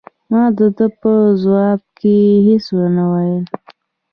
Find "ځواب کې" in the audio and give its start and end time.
1.41-2.15